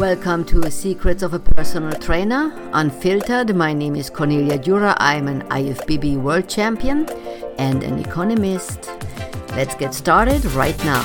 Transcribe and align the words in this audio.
Welcome 0.00 0.46
to 0.46 0.70
Secrets 0.70 1.22
of 1.22 1.34
a 1.34 1.38
Personal 1.38 1.92
Trainer, 1.92 2.50
Unfiltered. 2.72 3.54
My 3.54 3.74
name 3.74 3.94
is 3.94 4.08
Cornelia 4.08 4.58
Gyura. 4.58 4.96
I'm 4.96 5.28
an 5.28 5.42
IFBB 5.48 6.16
World 6.16 6.48
Champion 6.48 7.06
and 7.58 7.84
an 7.84 7.98
economist. 7.98 8.90
Let's 9.50 9.74
get 9.74 9.92
started 9.92 10.42
right 10.52 10.82
now. 10.86 11.04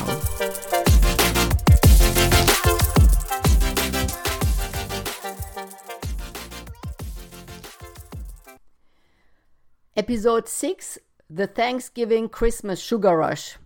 Episode 9.98 10.48
6 10.48 11.00
The 11.30 11.48
Thanksgiving 11.48 12.30
Christmas 12.30 12.80
Sugar 12.80 13.18
Rush. 13.18 13.58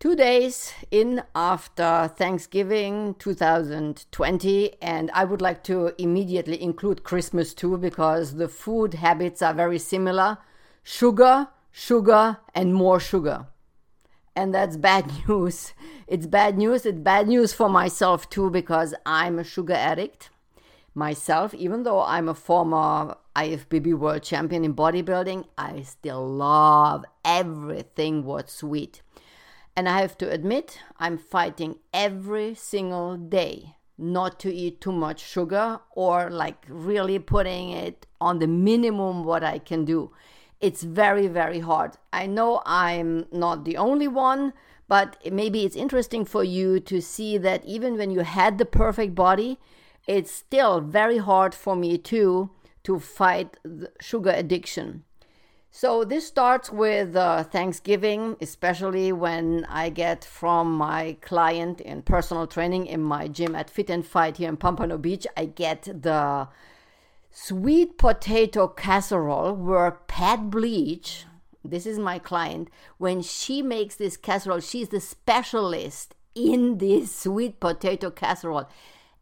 Two 0.00 0.14
days 0.14 0.74
in 0.92 1.24
after 1.34 2.06
Thanksgiving 2.16 3.16
2020, 3.18 4.80
and 4.80 5.10
I 5.12 5.24
would 5.24 5.42
like 5.42 5.64
to 5.64 5.92
immediately 5.98 6.62
include 6.62 7.02
Christmas 7.02 7.52
too 7.52 7.76
because 7.78 8.36
the 8.36 8.46
food 8.46 8.94
habits 8.94 9.42
are 9.42 9.52
very 9.52 9.80
similar 9.80 10.38
sugar, 10.84 11.48
sugar, 11.72 12.38
and 12.54 12.74
more 12.74 13.00
sugar. 13.00 13.46
And 14.36 14.54
that's 14.54 14.76
bad 14.76 15.10
news. 15.28 15.72
It's 16.06 16.28
bad 16.28 16.56
news. 16.56 16.86
It's 16.86 17.00
bad 17.00 17.26
news 17.26 17.52
for 17.52 17.68
myself 17.68 18.30
too 18.30 18.50
because 18.50 18.94
I'm 19.04 19.40
a 19.40 19.44
sugar 19.44 19.74
addict 19.74 20.30
myself. 20.94 21.52
Even 21.54 21.82
though 21.82 22.02
I'm 22.04 22.28
a 22.28 22.34
former 22.34 23.16
IFBB 23.34 23.94
world 23.94 24.22
champion 24.22 24.64
in 24.64 24.74
bodybuilding, 24.74 25.46
I 25.58 25.82
still 25.82 26.24
love 26.24 27.04
everything 27.24 28.24
what's 28.24 28.52
sweet. 28.52 29.02
And 29.78 29.88
I 29.88 30.00
have 30.00 30.18
to 30.18 30.28
admit, 30.28 30.80
I'm 30.98 31.16
fighting 31.16 31.76
every 31.94 32.52
single 32.56 33.16
day 33.16 33.76
not 33.96 34.40
to 34.40 34.52
eat 34.52 34.80
too 34.80 34.90
much 34.90 35.20
sugar 35.20 35.78
or 35.92 36.30
like 36.30 36.64
really 36.68 37.20
putting 37.20 37.70
it 37.70 38.04
on 38.20 38.40
the 38.40 38.48
minimum 38.48 39.22
what 39.22 39.44
I 39.44 39.60
can 39.60 39.84
do. 39.84 40.10
It's 40.60 40.82
very, 40.82 41.28
very 41.28 41.60
hard. 41.60 41.92
I 42.12 42.26
know 42.26 42.60
I'm 42.66 43.26
not 43.30 43.64
the 43.64 43.76
only 43.76 44.08
one, 44.08 44.52
but 44.88 45.16
maybe 45.30 45.64
it's 45.64 45.76
interesting 45.76 46.24
for 46.24 46.42
you 46.42 46.80
to 46.80 47.00
see 47.00 47.38
that 47.38 47.64
even 47.64 47.96
when 47.96 48.10
you 48.10 48.22
had 48.22 48.58
the 48.58 48.64
perfect 48.64 49.14
body, 49.14 49.60
it's 50.08 50.32
still 50.32 50.80
very 50.80 51.18
hard 51.18 51.54
for 51.54 51.76
me 51.76 51.98
too 51.98 52.50
to 52.82 52.98
fight 52.98 53.56
sugar 54.00 54.30
addiction. 54.30 55.04
So 55.70 56.02
this 56.02 56.26
starts 56.26 56.72
with 56.72 57.14
uh, 57.14 57.44
Thanksgiving, 57.44 58.36
especially 58.40 59.12
when 59.12 59.66
I 59.68 59.90
get 59.90 60.24
from 60.24 60.72
my 60.72 61.16
client 61.20 61.80
in 61.80 62.02
personal 62.02 62.46
training 62.46 62.86
in 62.86 63.02
my 63.02 63.28
gym 63.28 63.54
at 63.54 63.70
Fit 63.70 63.90
and 63.90 64.04
Fight 64.04 64.38
here 64.38 64.48
in 64.48 64.56
Pompano 64.56 64.98
Beach. 64.98 65.26
I 65.36 65.44
get 65.44 65.82
the 65.82 66.48
sweet 67.30 67.98
potato 67.98 68.66
casserole 68.66 69.54
where 69.54 69.92
Pat 70.08 70.50
Bleach, 70.50 71.26
this 71.64 71.86
is 71.86 71.98
my 71.98 72.18
client, 72.18 72.68
when 72.96 73.22
she 73.22 73.62
makes 73.62 73.94
this 73.94 74.16
casserole, 74.16 74.60
she's 74.60 74.88
the 74.88 75.00
specialist 75.00 76.14
in 76.34 76.78
this 76.78 77.14
sweet 77.14 77.60
potato 77.60 78.10
casserole. 78.10 78.68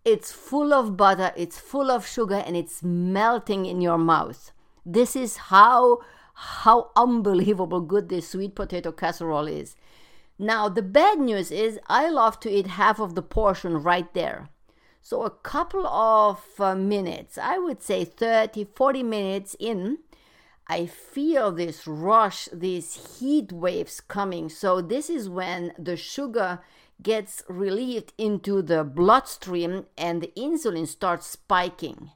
It's 0.05 0.31
full 0.31 0.72
of 0.72 0.97
butter, 0.97 1.33
it's 1.36 1.58
full 1.58 1.91
of 1.91 2.06
sugar, 2.06 2.36
and 2.47 2.56
it's 2.56 2.83
melting 2.83 3.66
in 3.66 3.81
your 3.81 3.98
mouth. 3.98 4.53
This 4.86 5.16
is 5.16 5.36
how 5.36 5.98
how 6.38 6.90
unbelievable 6.94 7.80
good 7.80 8.10
this 8.10 8.28
sweet 8.28 8.54
potato 8.54 8.92
casserole 8.92 9.46
is. 9.46 9.74
Now, 10.38 10.68
the 10.68 10.82
bad 10.82 11.18
news 11.18 11.50
is 11.50 11.80
I 11.86 12.10
love 12.10 12.38
to 12.40 12.50
eat 12.50 12.66
half 12.66 13.00
of 13.00 13.14
the 13.14 13.22
portion 13.22 13.82
right 13.82 14.12
there. 14.12 14.50
So, 15.00 15.22
a 15.22 15.30
couple 15.30 15.86
of 15.86 16.44
uh, 16.58 16.74
minutes, 16.74 17.38
I 17.38 17.56
would 17.56 17.82
say 17.82 18.04
30, 18.04 18.64
40 18.74 19.02
minutes 19.02 19.56
in, 19.58 19.98
I 20.66 20.84
feel 20.84 21.52
this 21.52 21.86
rush, 21.86 22.50
these 22.52 23.19
heat 23.19 23.50
waves 23.50 24.02
coming. 24.02 24.50
So, 24.50 24.82
this 24.82 25.08
is 25.08 25.30
when 25.30 25.72
the 25.78 25.96
sugar 25.96 26.60
gets 27.02 27.42
relieved 27.48 28.12
into 28.19 28.60
the 28.60 28.84
bloodstream 28.84 29.86
and 29.96 30.20
the 30.20 30.32
insulin 30.36 30.86
starts 30.86 31.26
spiking 31.26 32.10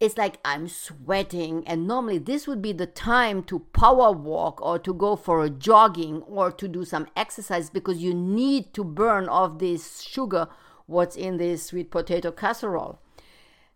it's 0.00 0.18
like 0.18 0.38
I'm 0.44 0.68
sweating, 0.68 1.66
and 1.66 1.86
normally 1.86 2.18
this 2.18 2.46
would 2.46 2.60
be 2.60 2.72
the 2.72 2.86
time 2.86 3.42
to 3.44 3.60
power 3.60 4.12
walk 4.12 4.60
or 4.60 4.78
to 4.80 4.92
go 4.92 5.16
for 5.16 5.44
a 5.44 5.50
jogging 5.50 6.22
or 6.22 6.50
to 6.50 6.68
do 6.68 6.84
some 6.84 7.06
exercise 7.16 7.70
because 7.70 8.02
you 8.02 8.12
need 8.12 8.74
to 8.74 8.84
burn 8.84 9.28
off 9.28 9.58
this 9.58 10.02
sugar, 10.02 10.48
what's 10.86 11.16
in 11.16 11.36
this 11.36 11.66
sweet 11.66 11.90
potato 11.90 12.32
casserole. 12.32 12.98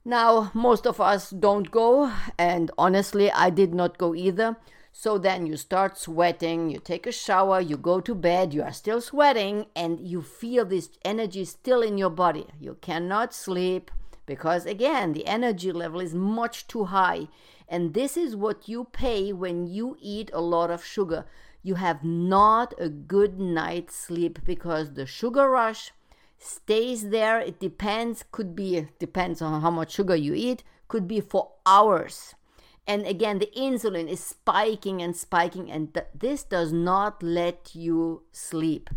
Now, 0.05 0.51
most 0.55 0.87
of 0.87 1.01
us 1.01 1.31
don't 1.31 1.71
go, 1.71 2.13
and 2.39 2.71
honestly, 2.79 3.31
I 3.31 3.51
did 3.51 3.75
not 3.75 3.99
go 3.99 4.15
either. 4.15 4.57
So 4.91 5.19
then 5.19 5.47
you 5.47 5.57
start 5.57 5.97
sweating, 5.97 6.71
you 6.71 6.79
take 6.79 7.07
a 7.07 7.13
shower, 7.13 7.61
you 7.61 7.77
go 7.77 8.01
to 8.01 8.15
bed, 8.15 8.53
you 8.53 8.63
are 8.63 8.73
still 8.73 9.01
sweating, 9.01 9.67
and 9.77 10.01
you 10.01 10.23
feel 10.23 10.65
this 10.65 10.91
energy 11.05 11.45
still 11.45 11.83
in 11.83 11.99
your 11.99 12.11
body. 12.11 12.47
You 12.59 12.79
cannot 12.81 13.33
sleep 13.33 13.91
because 14.29 14.67
again 14.67 15.15
the 15.15 15.27
energy 15.27 15.73
level 15.73 16.01
is 16.01 16.15
much 16.15 16.69
too 16.69 16.85
high. 16.85 17.27
And 17.67 17.95
this 17.95 18.17
is 18.17 18.37
what 18.37 18.69
you 18.69 18.85
pay 18.85 19.33
when 19.33 19.67
you 19.67 19.97
eat 20.01 20.31
a 20.33 20.41
lot 20.41 20.71
of 20.71 20.85
sugar. 20.85 21.25
You 21.63 21.75
have 21.75 22.05
not 22.05 22.73
a 22.79 22.89
good 22.89 23.41
night's 23.41 23.97
sleep 23.97 24.39
because 24.45 24.93
the 24.95 25.07
sugar 25.07 25.51
rush 25.51 25.93
stays 26.39 27.09
there. 27.09 27.41
It 27.41 27.59
depends 27.59 28.25
could 28.31 28.55
be 28.55 28.87
depends 28.99 29.43
on 29.43 29.63
how 29.63 29.71
much 29.71 29.93
sugar 29.93 30.15
you 30.15 30.35
eat 30.35 30.63
could 30.87 31.09
be 31.09 31.21
for 31.21 31.53
hours. 31.67 32.35
And 32.87 33.07
again 33.07 33.39
the 33.39 33.51
insulin 33.57 34.09
is 34.09 34.23
spiking 34.23 35.03
and 35.03 35.17
spiking 35.17 35.71
and 35.71 35.93
th- 35.95 36.13
this 36.15 36.43
does 36.43 36.71
not 36.73 37.23
let 37.23 37.75
you 37.75 38.23
sleep 38.31 38.91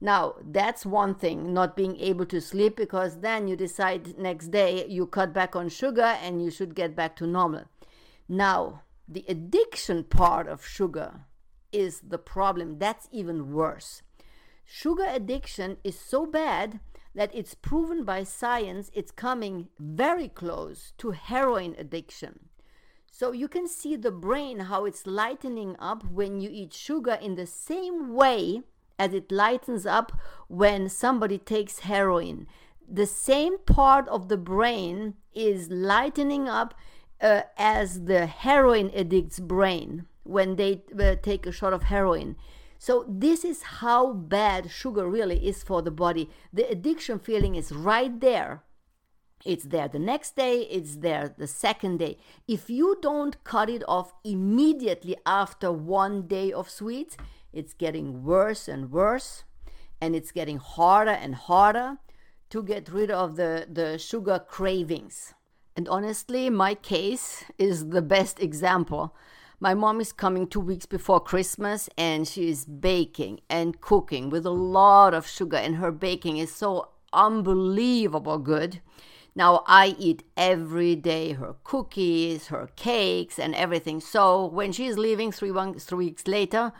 now, 0.00 0.34
that's 0.44 0.84
one 0.84 1.14
thing, 1.14 1.54
not 1.54 1.74
being 1.74 1.96
able 1.96 2.26
to 2.26 2.40
sleep, 2.40 2.76
because 2.76 3.20
then 3.20 3.48
you 3.48 3.56
decide 3.56 4.18
next 4.18 4.48
day 4.48 4.86
you 4.86 5.06
cut 5.06 5.32
back 5.32 5.56
on 5.56 5.70
sugar 5.70 6.16
and 6.22 6.44
you 6.44 6.50
should 6.50 6.74
get 6.74 6.94
back 6.94 7.16
to 7.16 7.26
normal. 7.26 7.64
Now, 8.28 8.82
the 9.08 9.24
addiction 9.28 10.04
part 10.04 10.48
of 10.48 10.66
sugar 10.66 11.20
is 11.72 12.00
the 12.00 12.18
problem. 12.18 12.78
That's 12.78 13.08
even 13.10 13.52
worse. 13.52 14.02
Sugar 14.64 15.06
addiction 15.08 15.78
is 15.82 15.98
so 15.98 16.26
bad 16.26 16.80
that 17.14 17.30
it's 17.34 17.54
proven 17.54 18.04
by 18.04 18.24
science 18.24 18.90
it's 18.92 19.10
coming 19.10 19.68
very 19.78 20.28
close 20.28 20.92
to 20.98 21.12
heroin 21.12 21.74
addiction. 21.78 22.50
So 23.10 23.32
you 23.32 23.48
can 23.48 23.66
see 23.66 23.96
the 23.96 24.10
brain 24.10 24.58
how 24.60 24.84
it's 24.84 25.06
lightening 25.06 25.76
up 25.78 26.04
when 26.04 26.40
you 26.40 26.50
eat 26.52 26.74
sugar 26.74 27.14
in 27.14 27.36
the 27.36 27.46
same 27.46 28.12
way 28.12 28.62
as 28.98 29.12
it 29.12 29.30
lightens 29.30 29.86
up 29.86 30.12
when 30.48 30.88
somebody 30.88 31.38
takes 31.38 31.80
heroin. 31.80 32.46
The 32.88 33.06
same 33.06 33.58
part 33.58 34.08
of 34.08 34.28
the 34.28 34.36
brain 34.36 35.14
is 35.34 35.70
lightening 35.70 36.48
up 36.48 36.74
uh, 37.20 37.42
as 37.56 38.04
the 38.04 38.26
heroin 38.26 38.90
addict's 38.94 39.40
brain 39.40 40.06
when 40.22 40.56
they 40.56 40.82
uh, 40.98 41.16
take 41.22 41.46
a 41.46 41.52
shot 41.52 41.72
of 41.72 41.84
heroin. 41.84 42.36
So, 42.78 43.06
this 43.08 43.44
is 43.44 43.62
how 43.62 44.12
bad 44.12 44.70
sugar 44.70 45.08
really 45.08 45.46
is 45.46 45.62
for 45.62 45.80
the 45.80 45.90
body. 45.90 46.28
The 46.52 46.68
addiction 46.68 47.18
feeling 47.18 47.54
is 47.54 47.72
right 47.72 48.20
there. 48.20 48.62
It's 49.44 49.64
there 49.64 49.88
the 49.88 49.98
next 49.98 50.36
day, 50.36 50.62
it's 50.62 50.96
there 50.96 51.34
the 51.38 51.46
second 51.46 51.98
day. 51.98 52.18
If 52.48 52.68
you 52.68 52.98
don't 53.00 53.42
cut 53.44 53.70
it 53.70 53.82
off 53.86 54.12
immediately 54.24 55.16
after 55.24 55.70
one 55.72 56.26
day 56.26 56.52
of 56.52 56.68
sweets, 56.68 57.16
it's 57.56 57.74
getting 57.74 58.22
worse 58.24 58.68
and 58.68 58.92
worse, 58.92 59.44
and 60.00 60.14
it's 60.14 60.30
getting 60.30 60.58
harder 60.58 61.10
and 61.10 61.34
harder 61.34 61.98
to 62.50 62.62
get 62.62 62.88
rid 62.88 63.10
of 63.10 63.36
the, 63.36 63.66
the 63.70 63.98
sugar 63.98 64.38
cravings. 64.38 65.34
And 65.74 65.88
honestly, 65.88 66.48
my 66.50 66.74
case 66.74 67.44
is 67.58 67.88
the 67.88 68.02
best 68.02 68.40
example. 68.40 69.14
My 69.58 69.74
mom 69.74 70.00
is 70.00 70.12
coming 70.12 70.46
two 70.46 70.60
weeks 70.60 70.86
before 70.86 71.20
Christmas 71.20 71.88
and 71.96 72.28
she 72.28 72.48
is 72.50 72.66
baking 72.66 73.40
and 73.48 73.80
cooking 73.80 74.28
with 74.28 74.44
a 74.44 74.50
lot 74.50 75.14
of 75.14 75.26
sugar, 75.26 75.56
and 75.56 75.76
her 75.76 75.90
baking 75.90 76.36
is 76.36 76.54
so 76.54 76.90
unbelievable 77.12 78.38
good. 78.38 78.80
Now 79.34 79.64
I 79.66 79.96
eat 79.98 80.22
every 80.36 80.96
day 80.96 81.32
her 81.32 81.56
cookies, 81.62 82.46
her 82.48 82.70
cakes, 82.76 83.38
and 83.38 83.54
everything. 83.54 84.00
So 84.00 84.46
when 84.46 84.72
she's 84.72 84.96
leaving 84.96 85.30
three, 85.32 85.50
one, 85.50 85.78
three 85.78 86.06
weeks 86.06 86.26
later, 86.26 86.72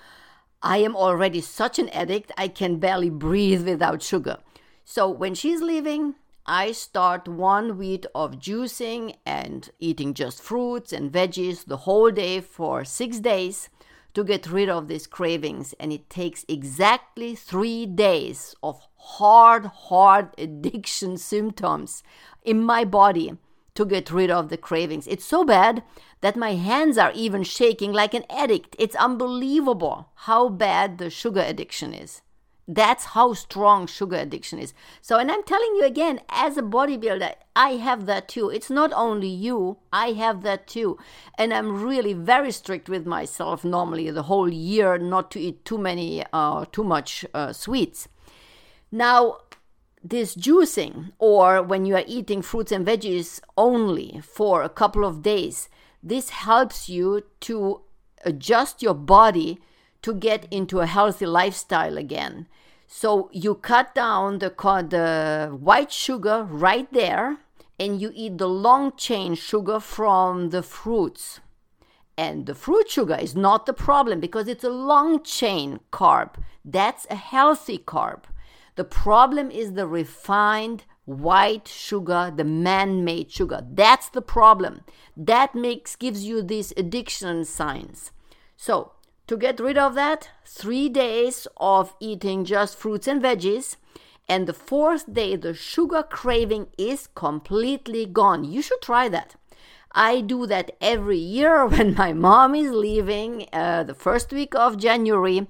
I 0.66 0.78
am 0.78 0.96
already 0.96 1.42
such 1.42 1.78
an 1.78 1.88
addict, 1.90 2.32
I 2.36 2.48
can 2.48 2.80
barely 2.80 3.08
breathe 3.08 3.68
without 3.68 4.02
sugar. 4.02 4.38
So 4.84 5.08
when 5.08 5.36
she's 5.36 5.62
leaving, 5.62 6.16
I 6.44 6.72
start 6.72 7.28
one 7.28 7.78
week 7.78 8.04
of 8.16 8.40
juicing 8.40 9.14
and 9.24 9.70
eating 9.78 10.12
just 10.12 10.42
fruits 10.42 10.92
and 10.92 11.12
veggies 11.12 11.66
the 11.66 11.76
whole 11.76 12.10
day 12.10 12.40
for 12.40 12.84
six 12.84 13.20
days 13.20 13.68
to 14.14 14.24
get 14.24 14.50
rid 14.50 14.68
of 14.68 14.88
these 14.88 15.06
cravings. 15.06 15.72
And 15.78 15.92
it 15.92 16.10
takes 16.10 16.44
exactly 16.48 17.36
three 17.36 17.86
days 17.86 18.56
of 18.60 18.88
hard, 18.96 19.66
hard 19.66 20.30
addiction 20.36 21.16
symptoms 21.16 22.02
in 22.42 22.60
my 22.60 22.84
body 22.84 23.38
to 23.76 23.84
get 23.84 24.10
rid 24.10 24.30
of 24.30 24.48
the 24.48 24.56
cravings. 24.56 25.06
It's 25.06 25.24
so 25.24 25.44
bad 25.44 25.82
that 26.20 26.36
my 26.36 26.54
hands 26.54 26.98
are 26.98 27.12
even 27.14 27.42
shaking 27.42 27.92
like 27.92 28.14
an 28.14 28.24
addict. 28.28 28.74
It's 28.78 28.96
unbelievable 28.96 30.10
how 30.14 30.48
bad 30.48 30.98
the 30.98 31.10
sugar 31.10 31.40
addiction 31.40 31.94
is. 31.94 32.22
That's 32.68 33.04
how 33.06 33.32
strong 33.34 33.86
sugar 33.86 34.16
addiction 34.16 34.58
is. 34.58 34.74
So, 35.00 35.18
and 35.18 35.30
I'm 35.30 35.44
telling 35.44 35.76
you 35.76 35.84
again, 35.84 36.20
as 36.28 36.56
a 36.56 36.62
bodybuilder, 36.62 37.34
I 37.54 37.70
have 37.76 38.06
that 38.06 38.26
too. 38.26 38.50
It's 38.50 38.70
not 38.70 38.92
only 38.92 39.28
you, 39.28 39.78
I 39.92 40.12
have 40.12 40.42
that 40.42 40.66
too. 40.66 40.98
And 41.38 41.54
I'm 41.54 41.80
really 41.80 42.12
very 42.12 42.50
strict 42.50 42.88
with 42.88 43.06
myself 43.06 43.64
normally 43.64 44.10
the 44.10 44.24
whole 44.24 44.52
year 44.52 44.98
not 44.98 45.30
to 45.32 45.40
eat 45.40 45.64
too 45.64 45.78
many, 45.78 46.24
uh, 46.32 46.64
too 46.72 46.82
much 46.82 47.24
uh, 47.32 47.52
sweets. 47.52 48.08
Now, 48.90 49.38
this 50.08 50.34
juicing, 50.36 51.12
or 51.18 51.62
when 51.62 51.84
you 51.84 51.96
are 51.96 52.04
eating 52.06 52.42
fruits 52.42 52.72
and 52.72 52.86
veggies 52.86 53.40
only 53.56 54.20
for 54.22 54.62
a 54.62 54.68
couple 54.68 55.04
of 55.04 55.22
days, 55.22 55.68
this 56.02 56.30
helps 56.30 56.88
you 56.88 57.24
to 57.40 57.80
adjust 58.24 58.82
your 58.82 58.94
body 58.94 59.58
to 60.02 60.14
get 60.14 60.46
into 60.50 60.80
a 60.80 60.86
healthy 60.86 61.26
lifestyle 61.26 61.98
again. 61.98 62.46
So 62.86 63.28
you 63.32 63.56
cut 63.56 63.94
down 63.94 64.38
the, 64.38 64.50
the 64.88 65.56
white 65.58 65.90
sugar 65.90 66.44
right 66.44 66.90
there 66.92 67.38
and 67.78 68.00
you 68.00 68.12
eat 68.14 68.38
the 68.38 68.48
long 68.48 68.92
chain 68.96 69.34
sugar 69.34 69.80
from 69.80 70.50
the 70.50 70.62
fruits. 70.62 71.40
And 72.16 72.46
the 72.46 72.54
fruit 72.54 72.88
sugar 72.88 73.18
is 73.20 73.34
not 73.34 73.66
the 73.66 73.74
problem 73.74 74.20
because 74.20 74.48
it's 74.48 74.64
a 74.64 74.70
long 74.70 75.22
chain 75.22 75.80
carb. 75.92 76.36
That's 76.64 77.06
a 77.10 77.16
healthy 77.16 77.78
carb. 77.78 78.22
The 78.76 78.84
problem 78.84 79.50
is 79.50 79.72
the 79.72 79.86
refined 79.86 80.84
white 81.06 81.66
sugar, 81.66 82.32
the 82.34 82.44
man-made 82.44 83.30
sugar. 83.30 83.66
That's 83.68 84.08
the 84.08 84.22
problem. 84.22 84.82
That 85.16 85.54
makes 85.54 85.96
gives 85.96 86.24
you 86.24 86.42
these 86.42 86.72
addiction 86.76 87.44
signs. 87.44 88.10
So, 88.56 88.92
to 89.26 89.36
get 89.36 89.60
rid 89.60 89.78
of 89.78 89.94
that, 89.94 90.30
3 90.44 90.88
days 90.90 91.48
of 91.56 91.94
eating 92.00 92.44
just 92.44 92.76
fruits 92.76 93.08
and 93.08 93.22
veggies, 93.22 93.76
and 94.28 94.46
the 94.46 94.52
fourth 94.52 95.12
day 95.12 95.36
the 95.36 95.54
sugar 95.54 96.02
craving 96.02 96.66
is 96.76 97.08
completely 97.14 98.06
gone. 98.06 98.44
You 98.44 98.60
should 98.60 98.82
try 98.82 99.08
that. 99.08 99.36
I 99.92 100.20
do 100.20 100.46
that 100.46 100.72
every 100.80 101.18
year 101.18 101.64
when 101.72 101.94
my 101.94 102.12
mom 102.12 102.54
is 102.54 102.72
leaving 102.72 103.48
uh, 103.52 103.84
the 103.84 103.94
first 103.94 104.32
week 104.32 104.54
of 104.54 104.76
January 104.76 105.46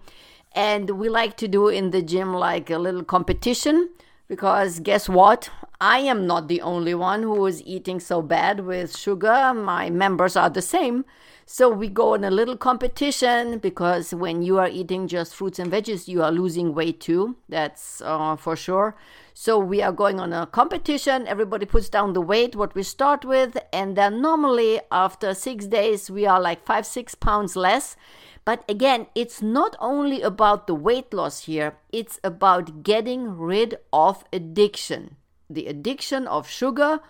and 0.57 0.91
we 0.91 1.09
like 1.11 1.37
to 1.37 1.47
do 1.47 1.69
in 1.69 1.91
the 1.91 2.03
gym 2.03 2.35
like 2.35 2.71
a 2.71 2.79
little 2.79 3.05
competition 3.05 3.91
because 4.27 4.81
guess 4.81 5.09
what? 5.09 5.51
I 5.81 5.99
am 5.99 6.27
not 6.27 6.49
the 6.49 6.63
only 6.63 6.95
one 6.95 7.23
who 7.23 7.45
is 7.47 7.63
eating 7.63 8.01
so 8.01 8.23
bad 8.23 8.61
with 8.61 8.97
sugar. 8.97 9.53
My 9.55 9.91
members 9.91 10.35
are 10.35 10.49
the 10.49 10.63
same. 10.63 11.05
So 11.45 11.69
we 11.69 11.89
go 11.89 12.15
in 12.15 12.25
a 12.25 12.31
little 12.31 12.57
competition 12.57 13.59
because 13.59 14.13
when 14.13 14.43
you 14.43 14.59
are 14.59 14.69
eating 14.69 15.07
just 15.07 15.35
fruits 15.35 15.61
and 15.61 15.71
veggies, 15.71 16.09
you 16.09 16.23
are 16.23 16.33
losing 16.33 16.75
weight 16.75 17.01
too. 17.01 17.37
That's 17.49 18.01
uh, 18.01 18.35
for 18.35 18.57
sure. 18.57 18.97
So 19.33 19.59
we 19.59 19.81
are 19.81 19.93
going 19.93 20.19
on 20.19 20.33
a 20.33 20.47
competition. 20.47 21.29
Everybody 21.29 21.67
puts 21.67 21.89
down 21.89 22.15
the 22.15 22.21
weight, 22.21 22.57
what 22.57 22.75
we 22.75 22.83
start 22.83 23.25
with. 23.25 23.59
And 23.73 23.97
then 23.97 24.21
normally 24.21 24.81
after 24.91 25.35
six 25.35 25.67
days, 25.67 26.11
we 26.11 26.27
are 26.27 26.41
like 26.41 26.65
five, 26.65 26.85
six 26.85 27.15
pounds 27.15 27.55
less. 27.55 27.97
But 28.47 28.65
again, 28.69 29.09
it's 29.17 29.43
not 29.43 29.75
only 29.81 30.23
about 30.23 30.69
the 30.69 30.75
weight 30.75 31.13
loss 31.13 31.47
here, 31.47 31.79
it's 31.91 32.21
about 32.23 32.85
getting 32.85 33.37
rid 33.37 33.79
of 33.93 34.25
addiction. 34.33 35.17
The 35.51 35.67
addiction 35.67 36.29
of 36.29 36.49
sugar 36.49 37.01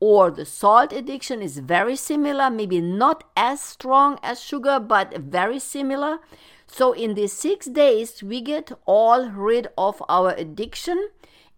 or 0.00 0.30
the 0.30 0.44
salt 0.44 0.92
addiction 0.92 1.40
is 1.40 1.58
very 1.58 1.96
similar, 1.96 2.50
maybe 2.50 2.82
not 2.82 3.24
as 3.34 3.62
strong 3.62 4.18
as 4.22 4.42
sugar, 4.42 4.78
but 4.78 5.16
very 5.16 5.58
similar. 5.58 6.18
So, 6.66 6.92
in 6.92 7.14
these 7.14 7.32
six 7.32 7.66
days, 7.66 8.22
we 8.22 8.42
get 8.42 8.70
all 8.84 9.30
rid 9.30 9.68
of 9.78 10.02
our 10.10 10.32
addiction 10.32 11.08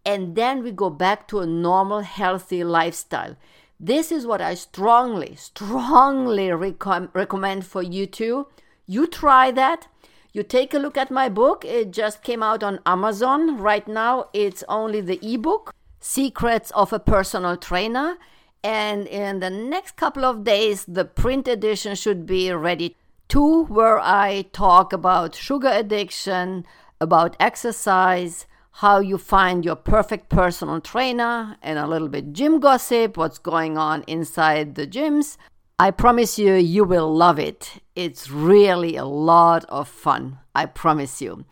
and 0.07 0.37
then 0.37 0.63
we 0.63 0.71
go 0.71 0.91
back 0.91 1.27
to 1.29 1.41
a 1.41 1.47
normal, 1.47 2.03
healthy 2.03 2.63
lifestyle. 2.63 3.35
This 3.81 4.13
is 4.13 4.27
what 4.27 4.41
I 4.41 4.55
strongly, 4.55 5.35
strongly 5.35 6.49
recom- 6.49 7.13
recommend 7.13 7.67
for 7.67 7.83
you 7.83 8.07
too 8.07 8.47
you 8.87 9.07
try 9.07 9.51
that. 9.53 9.89
You 10.33 10.43
take 10.43 10.75
a 10.75 10.79
look 10.79 10.97
at 10.97 11.11
my 11.11 11.29
book. 11.29 11.65
It 11.65 11.93
just 11.93 12.23
came 12.23 12.43
out 12.43 12.63
on 12.63 12.81
Amazon. 12.85 13.59
Right 13.59 13.87
now, 13.87 14.29
it's 14.33 14.65
only 14.69 15.01
the 15.01 15.21
ebook, 15.23 15.73
Secrets 16.01 16.71
of 16.73 16.93
a 16.93 16.99
Personal 16.99 17.57
Trainer. 17.57 18.17
And 18.63 19.07
in 19.07 19.41
the 19.41 19.51
next 19.51 19.97
couple 19.97 20.25
of 20.25 20.43
days, 20.43 20.85
the 20.87 21.05
print 21.05 21.47
edition 21.47 21.95
should 21.95 22.27
be 22.27 22.51
ready 22.51 22.97
too, 23.29 23.65
where 23.65 23.99
I 24.01 24.47
talk 24.53 24.93
about 24.93 25.35
sugar 25.35 25.69
addiction, 25.69 26.67
about 27.01 27.37
exercise, 27.39 28.47
how 28.79 28.99
you 28.99 29.19
find 29.19 29.65
your 29.65 29.77
perfect 29.77 30.29
personal 30.29 30.81
trainer, 30.81 31.57
and 31.63 31.79
a 31.79 31.87
little 31.87 32.09
bit 32.09 32.33
gym 32.33 32.59
gossip, 32.59 33.17
what's 33.17 33.39
going 33.39 33.79
on 33.79 34.03
inside 34.09 34.75
the 34.75 34.87
gyms, 34.87 35.37
I 35.77 35.91
promise 35.91 36.39
you, 36.39 36.55
you 36.55 36.85
will 36.85 37.13
love 37.13 37.41
it. 37.41 37.83
It's 37.97 38.31
really 38.31 38.95
a 38.95 39.05
lot 39.05 39.65
of 39.69 39.89
fun. 39.89 40.39
I 40.55 40.67
promise 40.67 41.21
you. 41.21 41.45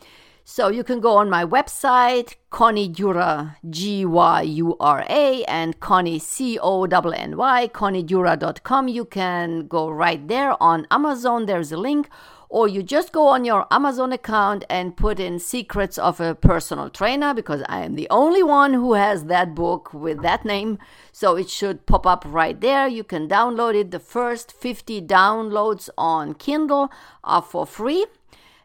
So 0.44 0.68
you 0.68 0.84
can 0.84 1.00
go 1.00 1.16
on 1.16 1.28
my 1.28 1.44
website, 1.44 2.36
Conny 2.50 2.88
Gyura, 2.88 3.56
G 3.68 4.04
Y 4.04 4.42
U 4.42 4.76
R 4.78 5.04
A, 5.08 5.44
and 5.46 5.80
Conny, 5.80 6.20
C 6.20 6.56
O 6.60 6.84
N 6.84 7.14
N 7.14 7.36
Y, 7.36 7.68
connygyura.com. 7.74 8.86
You 8.86 9.04
can 9.06 9.66
go 9.66 9.88
right 9.88 10.28
there 10.28 10.54
on 10.62 10.86
Amazon. 10.92 11.46
There's 11.46 11.72
a 11.72 11.76
link 11.76 12.08
or 12.52 12.68
you 12.68 12.82
just 12.82 13.12
go 13.12 13.28
on 13.28 13.46
your 13.46 13.66
Amazon 13.70 14.12
account 14.12 14.62
and 14.68 14.94
put 14.94 15.18
in 15.18 15.38
Secrets 15.38 15.96
of 15.96 16.20
a 16.20 16.34
Personal 16.34 16.90
Trainer 16.90 17.32
because 17.32 17.62
I 17.66 17.80
am 17.80 17.94
the 17.94 18.06
only 18.10 18.42
one 18.42 18.74
who 18.74 18.92
has 18.92 19.24
that 19.24 19.54
book 19.54 19.94
with 19.94 20.20
that 20.20 20.44
name. 20.44 20.78
So 21.12 21.34
it 21.34 21.48
should 21.48 21.86
pop 21.86 22.06
up 22.06 22.24
right 22.26 22.60
there. 22.60 22.86
You 22.86 23.04
can 23.04 23.26
download 23.26 23.74
it. 23.74 23.90
The 23.90 23.98
first 23.98 24.52
50 24.52 25.00
downloads 25.00 25.88
on 25.96 26.34
Kindle 26.34 26.92
are 27.24 27.40
for 27.40 27.64
free. 27.64 28.04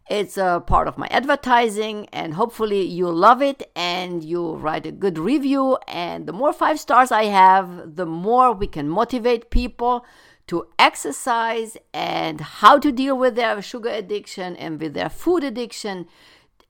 It's 0.09 0.37
a 0.37 0.61
part 0.65 0.89
of 0.89 0.97
my 0.97 1.07
advertising, 1.07 2.07
and 2.11 2.33
hopefully 2.33 2.81
you 2.81 3.09
love 3.09 3.41
it 3.41 3.69
and 3.75 4.23
you 4.23 4.55
write 4.55 4.85
a 4.85 4.91
good 4.91 5.17
review. 5.17 5.77
And 5.87 6.25
the 6.25 6.33
more 6.33 6.51
five 6.51 6.81
stars 6.81 7.11
I 7.11 7.25
have, 7.25 7.95
the 7.95 8.05
more 8.05 8.51
we 8.51 8.67
can 8.67 8.89
motivate 8.89 9.49
people 9.49 10.05
to 10.47 10.67
exercise 10.79 11.77
and 11.93 12.41
how 12.41 12.79
to 12.79 12.91
deal 12.91 13.17
with 13.17 13.35
their 13.35 13.61
sugar 13.61 13.89
addiction 13.89 14.55
and 14.55 14.79
with 14.79 14.93
their 14.93 15.09
food 15.09 15.43
addiction. 15.43 16.07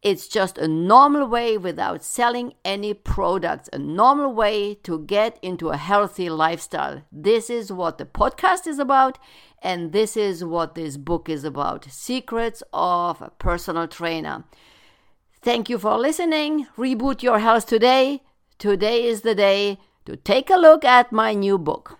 It's 0.04 0.28
just 0.28 0.58
a 0.58 0.68
normal 0.68 1.28
way 1.28 1.58
without 1.58 2.04
selling 2.04 2.54
any 2.64 2.94
products, 2.94 3.70
a 3.74 3.80
normal 3.80 4.34
way 4.34 4.76
to 4.84 5.00
get 5.00 5.40
into 5.42 5.70
a 5.70 5.78
healthy 5.78 6.30
lifestyle. 6.30 7.04
This 7.12 7.50
is 7.50 7.72
what 7.72 7.98
the 7.98 8.06
podcast 8.06 8.68
is 8.68 8.80
about, 8.80 9.18
and 9.62 9.92
this 9.92 10.16
is 10.16 10.44
what 10.44 10.76
this 10.76 10.98
book 10.98 11.30
is 11.30 11.44
about 11.44 11.86
Secrets 11.90 12.62
of 12.72 13.22
a 13.22 13.32
Personal 13.32 13.88
Trainer. 13.88 14.44
Thank 15.42 15.70
you 15.70 15.80
for 15.80 15.98
listening. 15.98 16.68
Reboot 16.78 17.24
Your 17.24 17.40
Health 17.40 17.66
today. 17.66 18.22
Today 18.60 19.04
is 19.04 19.22
the 19.22 19.36
day 19.36 19.78
to 20.06 20.16
take 20.16 20.50
a 20.50 20.58
look 20.58 20.84
at 20.84 21.12
my 21.12 21.34
new 21.34 21.58
book. 21.58 21.96